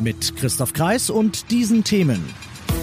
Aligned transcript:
Mit 0.00 0.34
Christoph 0.36 0.72
Kreis 0.72 1.10
und 1.10 1.50
diesen 1.50 1.84
Themen. 1.84 2.24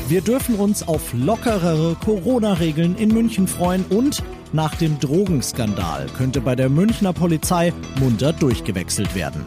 Wir 0.07 0.21
dürfen 0.21 0.55
uns 0.55 0.87
auf 0.87 1.13
lockerere 1.13 1.95
Corona-Regeln 1.95 2.95
in 2.95 3.09
München 3.09 3.47
freuen 3.47 3.83
und 3.89 4.23
nach 4.53 4.75
dem 4.75 4.99
Drogenskandal 4.99 6.05
könnte 6.15 6.41
bei 6.41 6.55
der 6.55 6.69
Münchner 6.69 7.13
Polizei 7.13 7.73
munter 7.99 8.33
durchgewechselt 8.33 9.15
werden. 9.15 9.43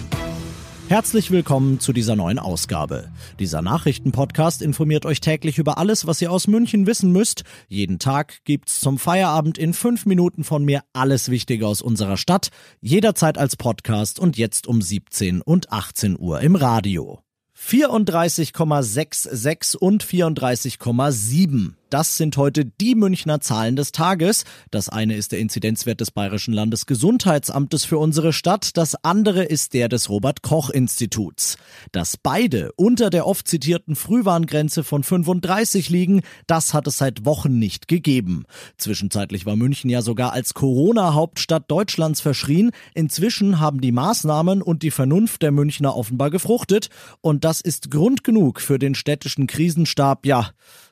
Herzlich 0.89 1.31
willkommen 1.31 1.79
zu 1.79 1.93
dieser 1.93 2.17
neuen 2.17 2.41
Ausgabe. 2.41 3.13
Dieser 3.39 3.63
Nachrichtenpodcast 3.63 4.61
informiert 4.61 5.07
euch 5.07 5.21
täglich 5.21 5.59
über 5.59 5.79
alles, 5.79 6.09
was 6.09 6.21
ihr 6.21 6.33
aus 6.33 6.49
München 6.49 6.89
wissen 6.89 7.13
müsst. 7.13 7.45
Jeden 7.69 8.01
Tag 8.01 8.39
gibt's 8.45 8.81
zum 8.81 8.99
Feierabend 8.99 9.57
in 9.57 9.73
fünf 9.73 10.05
Minuten 10.05 10.43
von 10.43 10.65
mir 10.65 10.83
alles 10.93 11.31
Wichtige 11.31 11.69
aus 11.69 11.81
unserer 11.81 12.17
Stadt. 12.17 12.49
Jederzeit 12.81 13.39
als 13.39 13.55
Podcast 13.55 14.19
und 14.19 14.37
jetzt 14.37 14.67
um 14.67 14.83
17 14.83 15.43
und 15.43 15.71
18 15.71 16.19
Uhr 16.19 16.41
im 16.41 16.57
Radio. 16.57 17.23
34,66 17.61 19.77
und 19.77 20.05
34,7. 20.05 21.75
Das 21.91 22.17
sind 22.17 22.37
heute 22.37 22.65
die 22.65 22.95
Münchner 22.95 23.41
Zahlen 23.41 23.75
des 23.75 23.91
Tages. 23.91 24.45
Das 24.71 24.89
eine 24.89 25.17
ist 25.17 25.33
der 25.33 25.41
Inzidenzwert 25.41 26.01
des 26.01 26.13
Bayerischen 26.13 26.55
Landesgesundheitsamtes 26.55 27.85
für 27.85 27.99
unsere 27.99 28.33
Stadt, 28.33 28.77
das 28.77 28.95
andere 29.05 29.43
ist 29.43 29.75
der 29.75 29.89
des 29.89 30.09
Robert 30.09 30.43
Koch 30.43 30.71
Instituts. 30.71 31.59
Dass 31.91 32.17
beide 32.17 32.71
unter 32.77 33.11
der 33.11 33.27
oft 33.27 33.49
zitierten 33.49 33.97
Frühwarngrenze 33.97 34.85
von 34.85 35.03
35 35.03 35.91
liegen, 35.91 36.23
das 36.47 36.75
hat 36.75 36.87
es 36.87 36.99
seit 36.99 37.25
Wochen 37.25 37.59
nicht 37.59 37.89
gegeben. 37.89 38.45
Zwischenzeitlich 38.77 39.45
war 39.45 39.57
München 39.57 39.91
ja 39.91 40.01
sogar 40.01 40.33
als 40.33 40.55
Corona-Hauptstadt 40.55 41.69
Deutschlands 41.69 42.21
verschrien. 42.21 42.71
Inzwischen 42.95 43.59
haben 43.59 43.81
die 43.81 43.91
Maßnahmen 43.91 44.63
und 44.63 44.85
die 44.85 44.93
Vernunft 44.93 45.43
der 45.43 45.51
Münchner 45.51 45.97
offenbar 45.97 46.31
gefruchtet 46.31 46.89
und 47.21 47.45
das 47.45 47.61
ist 47.61 47.91
Grund 47.91 48.23
genug 48.23 48.61
für 48.61 48.79
den 48.79 48.95
städtischen 48.95 49.49
Krisenstab, 49.49 50.25
ja, 50.25 50.51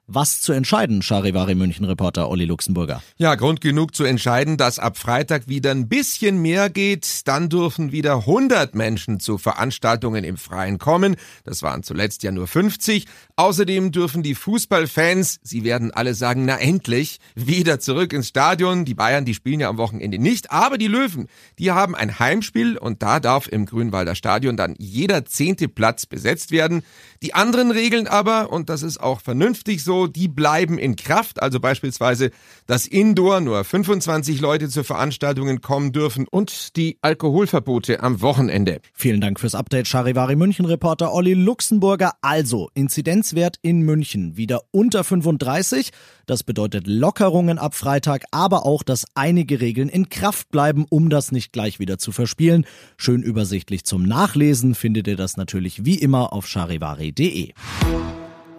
was 0.08 0.40
zu 0.40 0.52
entscheiden, 0.52 1.02
Charivari 1.02 1.54
München-Reporter 1.54 2.30
Olli 2.30 2.46
Luxemburger. 2.46 3.02
Ja, 3.18 3.34
Grund 3.34 3.60
genug 3.60 3.94
zu 3.94 4.04
entscheiden, 4.04 4.56
dass 4.56 4.78
ab 4.78 4.96
Freitag 4.96 5.48
wieder 5.48 5.70
ein 5.70 5.86
bisschen 5.86 6.40
mehr 6.40 6.70
geht. 6.70 7.28
Dann 7.28 7.50
dürfen 7.50 7.92
wieder 7.92 8.16
100 8.20 8.74
Menschen 8.74 9.20
zu 9.20 9.36
Veranstaltungen 9.36 10.24
im 10.24 10.38
Freien 10.38 10.78
kommen. 10.78 11.16
Das 11.44 11.62
waren 11.62 11.82
zuletzt 11.82 12.22
ja 12.22 12.32
nur 12.32 12.46
50. 12.46 13.04
Außerdem 13.36 13.92
dürfen 13.92 14.22
die 14.22 14.34
Fußballfans, 14.34 15.40
sie 15.42 15.62
werden 15.62 15.90
alle 15.90 16.14
sagen, 16.14 16.46
na 16.46 16.56
endlich, 16.56 17.18
wieder 17.34 17.78
zurück 17.78 18.14
ins 18.14 18.28
Stadion. 18.28 18.86
Die 18.86 18.94
Bayern, 18.94 19.26
die 19.26 19.34
spielen 19.34 19.60
ja 19.60 19.68
am 19.68 19.76
Wochenende 19.76 20.18
nicht, 20.18 20.50
aber 20.50 20.78
die 20.78 20.88
Löwen, 20.88 21.28
die 21.58 21.70
haben 21.70 21.94
ein 21.94 22.18
Heimspiel 22.18 22.78
und 22.78 23.02
da 23.02 23.20
darf 23.20 23.46
im 23.46 23.66
Grünwalder 23.66 24.14
Stadion 24.14 24.56
dann 24.56 24.74
jeder 24.78 25.26
zehnte 25.26 25.68
Platz 25.68 26.06
besetzt 26.06 26.50
werden. 26.50 26.82
Die 27.22 27.34
anderen 27.34 27.70
Regeln 27.70 28.06
aber, 28.06 28.50
und 28.50 28.70
das 28.70 28.82
ist 28.82 28.98
auch 28.98 29.20
vernünftig 29.20 29.84
so, 29.84 29.97
die 30.06 30.28
bleiben 30.28 30.78
in 30.78 30.96
Kraft. 30.96 31.42
Also 31.42 31.60
beispielsweise, 31.60 32.30
dass 32.66 32.86
Indoor 32.86 33.40
nur 33.40 33.64
25 33.64 34.40
Leute 34.40 34.68
zu 34.68 34.84
Veranstaltungen 34.84 35.60
kommen 35.60 35.92
dürfen 35.92 36.26
und 36.28 36.76
die 36.76 36.98
Alkoholverbote 37.02 38.02
am 38.02 38.20
Wochenende. 38.20 38.80
Vielen 38.92 39.20
Dank 39.20 39.40
fürs 39.40 39.54
Update, 39.54 39.88
Charivari 39.88 40.36
München-Reporter 40.36 41.12
Olli 41.12 41.34
Luxemburger. 41.34 42.12
Also, 42.22 42.68
Inzidenzwert 42.74 43.56
in 43.62 43.82
München 43.82 44.36
wieder 44.36 44.62
unter 44.70 45.04
35. 45.04 45.90
Das 46.26 46.42
bedeutet 46.42 46.86
Lockerungen 46.86 47.58
ab 47.58 47.74
Freitag, 47.74 48.24
aber 48.30 48.66
auch, 48.66 48.82
dass 48.82 49.06
einige 49.14 49.60
Regeln 49.60 49.88
in 49.88 50.08
Kraft 50.10 50.50
bleiben, 50.50 50.84
um 50.90 51.08
das 51.08 51.32
nicht 51.32 51.52
gleich 51.52 51.80
wieder 51.80 51.98
zu 51.98 52.12
verspielen. 52.12 52.66
Schön 52.96 53.22
übersichtlich 53.22 53.84
zum 53.84 54.02
Nachlesen 54.02 54.74
findet 54.74 55.06
ihr 55.08 55.16
das 55.16 55.36
natürlich 55.36 55.84
wie 55.84 55.98
immer 55.98 56.32
auf 56.32 56.46
charivari.de. 56.46 57.52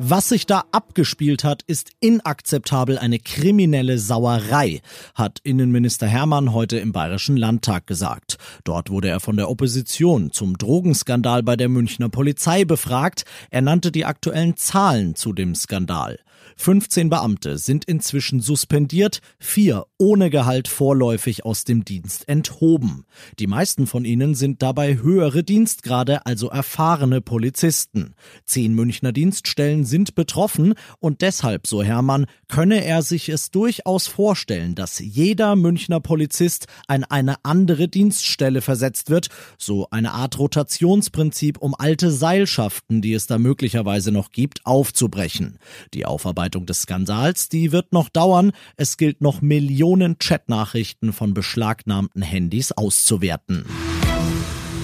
Was 0.01 0.29
sich 0.29 0.45
da 0.45 0.63
abgespielt 0.71 1.43
hat, 1.43 1.63
ist 1.63 1.91
inakzeptabel 1.99 2.97
eine 2.97 3.19
kriminelle 3.19 3.99
Sauerei, 3.99 4.79
hat 5.13 5.39
Innenminister 5.43 6.07
Hermann 6.07 6.53
heute 6.53 6.79
im 6.79 6.93
Bayerischen 6.93 7.35
Landtag 7.35 7.85
gesagt. 7.85 8.37
Dort 8.63 8.89
wurde 8.89 9.09
er 9.09 9.19
von 9.19 9.35
der 9.35 9.49
Opposition 9.49 10.31
zum 10.31 10.57
Drogenskandal 10.57 11.43
bei 11.43 11.57
der 11.57 11.67
Münchner 11.67 12.07
Polizei 12.07 12.63
befragt. 12.63 13.25
Er 13.49 13.61
nannte 13.61 13.91
die 13.91 14.05
aktuellen 14.05 14.55
Zahlen 14.55 15.15
zu 15.15 15.33
dem 15.33 15.53
Skandal. 15.53 16.17
15 16.57 17.09
Beamte 17.09 17.57
sind 17.57 17.85
inzwischen 17.85 18.39
suspendiert, 18.39 19.21
vier 19.39 19.85
ohne 19.97 20.29
Gehalt 20.29 20.67
vorläufig 20.67 21.45
aus 21.45 21.63
dem 21.63 21.85
Dienst 21.85 22.27
enthoben. 22.27 23.05
Die 23.37 23.47
meisten 23.47 23.85
von 23.87 24.05
ihnen 24.05 24.33
sind 24.33 24.61
dabei 24.61 24.97
höhere 24.97 25.43
Dienstgrade, 25.43 26.25
also 26.25 26.49
erfahrene 26.49 27.21
Polizisten. 27.21 28.15
Zehn 28.45 28.73
Münchner 28.73 29.11
Dienststellen 29.11 29.85
sind 29.85 30.15
betroffen 30.15 30.73
und 30.99 31.21
deshalb, 31.21 31.67
so 31.67 31.83
Hermann, 31.83 32.25
könne 32.47 32.83
er 32.83 33.01
sich 33.01 33.29
es 33.29 33.51
durchaus 33.51 34.07
vorstellen, 34.07 34.75
dass 34.75 34.99
jeder 34.99 35.55
Münchner 35.55 35.99
Polizist 35.99 36.67
an 36.87 37.03
eine 37.03 37.35
andere 37.43 37.87
Dienststelle 37.87 38.61
versetzt 38.61 39.09
wird, 39.09 39.27
so 39.57 39.87
eine 39.91 40.11
Art 40.13 40.39
Rotationsprinzip, 40.39 41.57
um 41.57 41.75
alte 41.77 42.11
Seilschaften, 42.11 43.01
die 43.01 43.13
es 43.13 43.27
da 43.27 43.37
möglicherweise 43.37 44.11
noch 44.11 44.31
gibt, 44.31 44.65
aufzubrechen. 44.65 45.59
Die 45.93 46.05
Aufarbeitung 46.05 46.38
Aufarbeitung 46.39 46.65
des 46.65 46.83
Skandals, 46.83 47.49
die 47.49 47.73
wird 47.73 47.91
noch 47.91 48.07
dauern. 48.07 48.51
Es 48.77 48.95
gilt 48.95 49.19
noch 49.19 49.41
Millionen 49.41 50.19
Chatnachrichten 50.19 51.11
von 51.11 51.33
beschlagnahmten 51.33 52.21
Handys 52.21 52.71
auszuwerten. 52.71 53.65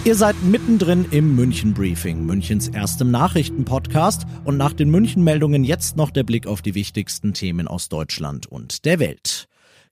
Ihr 0.04 0.16
seid 0.16 0.36
mittendrin 0.44 1.06
im 1.12 1.34
München 1.34 1.74
Briefing, 1.74 2.26
Münchens 2.26 2.68
erstem 2.68 3.10
Nachrichtenpodcast 3.10 4.26
und 4.44 4.58
nach 4.58 4.74
den 4.74 4.90
München 4.90 5.24
Meldungen 5.24 5.64
jetzt 5.64 5.96
noch 5.96 6.12
der 6.12 6.24
Blick 6.24 6.46
auf 6.46 6.62
die 6.62 6.76
wichtigsten 6.76 7.34
Themen 7.34 7.70
aus 7.70 7.88
Deutschland 7.88 8.48
und 8.48 8.84
der 8.84 9.00
Welt 9.00 9.48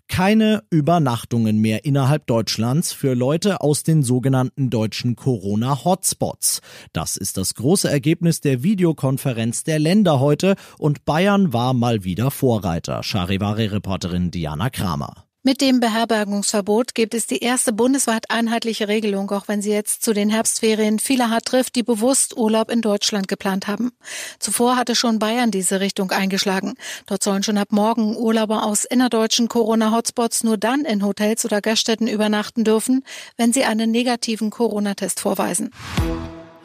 keine 0.07 0.63
Übernachtungen 0.69 1.59
mehr 1.59 1.85
innerhalb 1.85 2.27
Deutschlands 2.27 2.93
für 2.93 3.13
Leute 3.13 3.61
aus 3.61 3.83
den 3.83 4.03
sogenannten 4.03 4.69
deutschen 4.69 5.15
Corona-Hotspots. 5.15 6.61
Das 6.91 7.17
ist 7.17 7.37
das 7.37 7.55
große 7.55 7.89
Ergebnis 7.89 8.41
der 8.41 8.63
Videokonferenz 8.63 9.63
der 9.63 9.79
Länder 9.79 10.19
heute 10.19 10.55
und 10.77 11.05
Bayern 11.05 11.53
war 11.53 11.73
mal 11.73 12.03
wieder 12.03 12.31
Vorreiter. 12.31 13.03
Charivari-Reporterin 13.03 14.31
Diana 14.31 14.69
Kramer. 14.69 15.25
Mit 15.45 15.59
dem 15.59 15.81
Beherbergungsverbot 15.81 16.95
gibt 16.95 17.13
es 17.13 17.27
die 17.27 17.39
erste 17.39 17.73
bundesweit 17.73 18.31
einheitliche 18.31 18.87
Regelung, 18.87 19.29
auch 19.31 19.49
wenn 19.49 19.61
sie 19.61 19.71
jetzt 19.71 20.01
zu 20.01 20.13
den 20.13 20.29
Herbstferien 20.29 20.99
viele 20.99 21.29
hart 21.29 21.43
trifft, 21.43 21.75
die 21.75 21.83
bewusst 21.83 22.37
Urlaub 22.37 22.71
in 22.71 22.79
Deutschland 22.79 23.27
geplant 23.27 23.67
haben. 23.67 23.91
Zuvor 24.39 24.77
hatte 24.77 24.95
schon 24.95 25.19
Bayern 25.19 25.51
diese 25.51 25.81
Richtung 25.81 26.11
eingeschlagen. 26.11 26.75
Dort 27.07 27.23
sollen 27.23 27.43
schon 27.43 27.57
ab 27.57 27.73
morgen 27.73 28.15
Urlauber 28.15 28.63
aus 28.63 28.85
innerdeutschen 28.85 29.49
Corona-Hotspots 29.49 30.45
nur 30.45 30.57
dann 30.57 30.85
in 30.85 31.03
Hotels 31.03 31.43
oder 31.43 31.59
Gaststätten 31.59 32.07
übernachten 32.07 32.63
dürfen, 32.63 33.03
wenn 33.35 33.51
sie 33.51 33.65
einen 33.65 33.91
negativen 33.91 34.49
Corona-Test 34.49 35.19
vorweisen. 35.19 35.71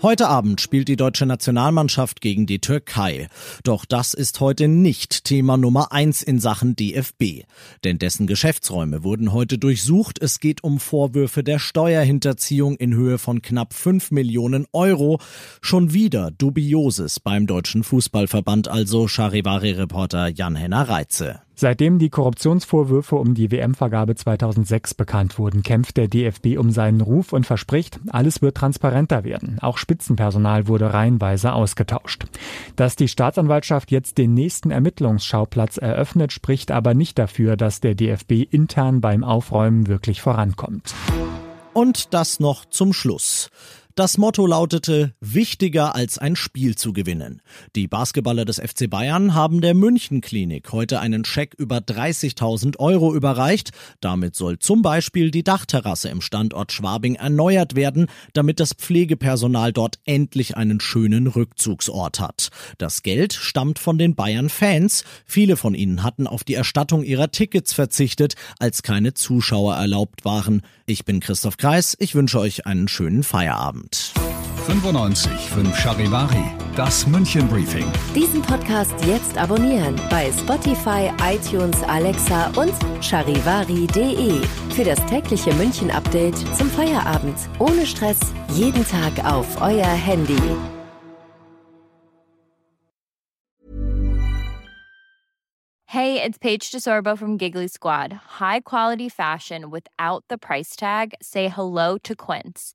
Heute 0.01 0.29
Abend 0.29 0.61
spielt 0.61 0.87
die 0.87 0.95
deutsche 0.95 1.27
Nationalmannschaft 1.27 2.21
gegen 2.21 2.47
die 2.47 2.61
Türkei. 2.61 3.27
Doch 3.65 3.85
das 3.85 4.15
ist 4.15 4.39
heute 4.39 4.69
nicht 4.69 5.25
Thema 5.25 5.57
Nummer 5.57 5.91
eins 5.91 6.23
in 6.23 6.39
Sachen 6.39 6.77
DFB. 6.77 7.43
Denn 7.83 7.99
dessen 7.99 8.29
Geschäftsräume 8.29 9.03
wurden 9.03 9.33
heute 9.33 9.59
durchsucht. 9.59 10.23
Es 10.23 10.39
geht 10.39 10.63
um 10.63 10.79
Vorwürfe 10.79 11.43
der 11.43 11.59
Steuerhinterziehung 11.59 12.77
in 12.77 12.95
Höhe 12.95 13.19
von 13.19 13.43
knapp 13.43 13.75
fünf 13.75 14.13
Millionen 14.13 14.67
Euro. 14.73 15.19
Schon 15.61 15.93
wieder 15.93 16.31
Dubioses 16.31 17.19
beim 17.19 17.49
Deutschen 17.49 17.83
Fußballverband, 17.83 18.69
also 18.69 19.09
Charivari-Reporter 19.09 20.29
Jan-Henner 20.29 20.89
Reitze. 20.89 21.41
Seitdem 21.61 21.99
die 21.99 22.09
Korruptionsvorwürfe 22.09 23.17
um 23.17 23.35
die 23.35 23.51
WM-Vergabe 23.51 24.15
2006 24.15 24.95
bekannt 24.95 25.41
wurden, 25.41 25.65
kämpft 25.65 25.97
der 25.97 26.07
DFB 26.07 26.57
um 26.57 26.71
seinen 26.71 27.01
Ruf 27.01 27.33
und 27.33 27.47
verspricht, 27.47 27.99
alles 28.11 28.43
wird 28.43 28.57
transparenter 28.57 29.25
werden. 29.25 29.59
Auch 29.61 29.77
Spitzenpersonal 29.77 30.69
wurde 30.69 30.95
reihenweise 30.95 31.53
ausgetauscht. 31.53 32.27
Dass 32.77 32.95
die 32.95 33.09
Staatsanwaltschaft 33.09 33.91
jetzt 33.91 34.19
den 34.19 34.35
nächsten 34.35 34.71
Ermittlungsschauplatz 34.71 35.79
eröffnet, 35.79 36.31
spricht 36.31 36.71
aber 36.71 36.95
nicht 36.95 37.19
dafür, 37.19 37.57
dass 37.57 37.81
der 37.81 37.97
DFB 37.97 38.47
intern 38.49 39.01
beim 39.01 39.25
Aufräumen 39.25 39.89
wirklich 39.89 40.23
vorankommt. 40.23 40.95
Und 41.73 42.15
das 42.15 42.39
noch 42.39 42.67
zum 42.67 42.93
Schluss. 42.93 43.51
Das 43.99 44.17
Motto 44.17 44.47
lautete 44.47 45.13
wichtiger 45.19 45.97
als 45.97 46.19
ein 46.19 46.37
Spiel 46.37 46.77
zu 46.77 46.93
gewinnen. 46.93 47.43
Die 47.75 47.89
Basketballer 47.89 48.45
des 48.45 48.61
FC 48.61 48.89
Bayern 48.89 49.35
haben 49.35 49.61
der 49.61 49.75
München 49.75 50.21
Klinik 50.21 50.71
heute 50.71 51.01
einen 51.01 51.25
Scheck 51.25 51.55
über 51.59 51.79
30.000 51.79 52.79
Euro 52.79 53.13
überreicht. 53.13 53.73
Damit 54.01 54.37
soll 54.37 54.61
zum 54.61 54.83
Beispiel 54.83 55.33
die 55.33 55.43
Dachterrasse 55.43 56.11
im 56.11 56.21
Standort 56.21 56.71
Schwabing 56.71 57.17
erneuert 57.17 57.75
werden, 57.75 58.07
damit 58.35 58.61
das 58.61 58.73
Pflegepersonal 58.73 59.73
dort 59.73 59.99
endlich 60.05 60.57
einen 60.57 60.79
schönen 60.79 61.27
Rückzugsort 61.27 62.21
hat. 62.21 62.51
Das 62.79 63.03
Geld 63.03 63.33
stammt 63.33 63.81
von 63.81 63.99
den 63.99 64.15
Bayern-Fans. 64.15 65.03
Viele 65.25 65.57
von 65.57 65.75
ihnen 65.75 66.05
hatten 66.05 66.29
auf 66.29 66.45
die 66.45 66.55
Erstattung 66.55 67.03
ihrer 67.03 67.33
Tickets 67.33 67.73
verzichtet, 67.73 68.37
als 68.61 68.85
keine 68.85 69.15
Zuschauer 69.15 69.75
erlaubt 69.75 70.25
waren. 70.25 70.63
Ich 70.87 71.05
bin 71.05 71.19
Christoph 71.19 71.57
Kreis. 71.57 71.97
Ich 71.99 72.15
wünsche 72.15 72.39
euch 72.39 72.65
einen 72.65 72.87
schönen 72.87 73.25
Feierabend. 73.25 73.88
95 73.95 75.31
5 75.51 75.77
Charivari, 75.77 76.45
das 76.77 77.07
München 77.07 77.49
Briefing. 77.49 77.91
Diesen 78.15 78.43
Podcast 78.43 78.95
jetzt 79.07 79.37
abonnieren 79.39 80.01
bei 80.11 80.31
Spotify, 80.33 81.11
iTunes, 81.23 81.83
Alexa 81.85 82.51
und 82.57 82.73
charivari.de. 83.03 84.43
Für 84.75 84.85
das 84.85 85.05
tägliche 85.07 85.53
München 85.55 85.91
Update 85.91 86.37
zum 86.57 86.71
Feierabend. 86.71 87.37
Ohne 87.59 87.87
Stress, 87.87 88.19
jeden 88.55 88.87
Tag 88.87 89.25
auf 89.25 89.61
euer 89.61 89.87
Handy. 89.87 90.39
Hey, 95.87 96.23
it's 96.23 96.37
Paige 96.39 96.71
DeSorbo 96.71 97.17
from 97.17 97.39
Giggly 97.39 97.67
Squad. 97.67 98.13
High 98.39 98.61
quality 98.61 99.09
fashion 99.09 99.71
without 99.71 100.23
the 100.29 100.37
price 100.37 100.77
tag. 100.77 101.15
Say 101.23 101.49
hello 101.49 101.97
to 102.05 102.15
Quince. 102.15 102.75